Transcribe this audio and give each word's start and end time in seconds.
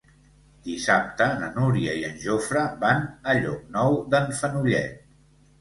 Dissabte 0.67 1.27
na 1.41 1.49
Núria 1.57 1.93
i 1.99 2.01
en 2.09 2.17
Jofre 2.25 2.63
van 2.87 3.05
a 3.05 3.37
Llocnou 3.43 4.01
d'en 4.15 4.35
Fenollet. 4.41 4.99